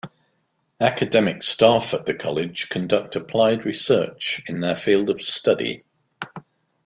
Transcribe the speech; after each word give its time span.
Academic 0.79 1.43
staff 1.43 1.93
at 1.93 2.07
the 2.07 2.15
college 2.15 2.69
conduct 2.69 3.15
applied 3.15 3.65
research 3.67 4.41
in 4.47 4.59
their 4.59 4.73
field 4.73 5.11
of 5.11 5.21
study. 5.21 5.83